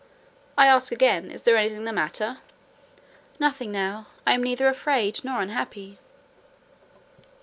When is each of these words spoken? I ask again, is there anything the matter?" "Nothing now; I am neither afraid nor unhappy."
I 0.57 0.65
ask 0.65 0.91
again, 0.91 1.29
is 1.29 1.43
there 1.43 1.55
anything 1.57 1.83
the 1.83 1.93
matter?" 1.93 2.39
"Nothing 3.39 3.71
now; 3.71 4.07
I 4.25 4.33
am 4.33 4.41
neither 4.41 4.67
afraid 4.67 5.19
nor 5.23 5.41
unhappy." 5.43 5.99